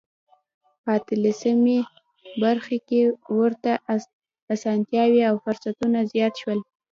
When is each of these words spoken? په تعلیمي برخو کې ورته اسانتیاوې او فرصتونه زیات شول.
په 0.83 0.93
تعلیمي 1.07 1.79
برخو 2.43 2.77
کې 2.87 3.01
ورته 3.39 3.71
اسانتیاوې 4.53 5.21
او 5.29 5.35
فرصتونه 5.43 5.99
زیات 6.11 6.33
شول. 6.41 6.59